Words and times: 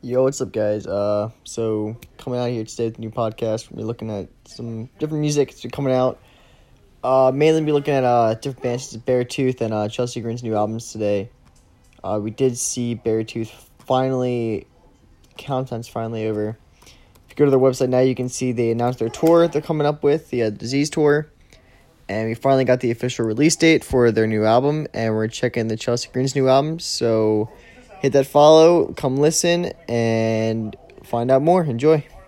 Yo, 0.00 0.22
what's 0.22 0.40
up, 0.40 0.52
guys? 0.52 0.86
Uh, 0.86 1.28
so 1.42 1.96
coming 2.18 2.38
out 2.38 2.48
here 2.50 2.62
today 2.64 2.84
with 2.84 2.98
a 2.98 3.00
new 3.00 3.10
podcast. 3.10 3.68
We're 3.72 3.82
looking 3.82 4.12
at 4.12 4.28
some 4.44 4.88
different 5.00 5.22
music 5.22 5.48
that's 5.48 5.66
coming 5.74 5.92
out. 5.92 6.20
Uh, 7.02 7.32
mainly 7.34 7.64
be 7.64 7.72
looking 7.72 7.94
at 7.94 8.04
uh 8.04 8.34
different 8.34 8.62
bands, 8.62 8.96
Beartooth 8.96 9.60
and 9.60 9.74
uh 9.74 9.88
Chelsea 9.88 10.20
Grin's 10.20 10.44
new 10.44 10.54
albums 10.54 10.92
today. 10.92 11.30
Uh, 12.04 12.20
we 12.22 12.30
did 12.30 12.56
see 12.56 12.94
Beartooth 12.94 13.50
finally. 13.80 14.68
Countdown's 15.36 15.88
finally 15.88 16.28
over. 16.28 16.56
If 16.86 17.30
you 17.30 17.34
go 17.34 17.46
to 17.46 17.50
their 17.50 17.58
website 17.58 17.88
now, 17.88 17.98
you 17.98 18.14
can 18.14 18.28
see 18.28 18.52
they 18.52 18.70
announced 18.70 19.00
their 19.00 19.08
tour 19.08 19.48
they're 19.48 19.60
coming 19.60 19.86
up 19.86 20.04
with 20.04 20.30
the 20.30 20.44
uh, 20.44 20.50
Disease 20.50 20.90
tour, 20.90 21.28
and 22.08 22.28
we 22.28 22.34
finally 22.34 22.64
got 22.64 22.78
the 22.78 22.92
official 22.92 23.26
release 23.26 23.56
date 23.56 23.82
for 23.82 24.12
their 24.12 24.28
new 24.28 24.44
album, 24.44 24.86
and 24.94 25.12
we're 25.12 25.26
checking 25.26 25.66
the 25.66 25.76
Chelsea 25.76 26.08
Grin's 26.12 26.36
new 26.36 26.48
album. 26.48 26.78
So 26.78 27.50
hit 28.00 28.12
that 28.12 28.26
follow, 28.26 28.92
come 28.94 29.16
listen, 29.16 29.72
and 29.88 30.76
find 31.04 31.30
out 31.30 31.42
more. 31.42 31.64
Enjoy. 31.64 32.04